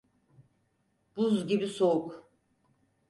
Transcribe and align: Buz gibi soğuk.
Buz 1.15 1.47
gibi 1.47 1.67
soğuk. 1.67 2.29